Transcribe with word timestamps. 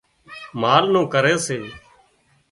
مال 0.61 0.83
نُون 0.93 1.05
ڪري 1.13 1.35
سي 1.45 1.57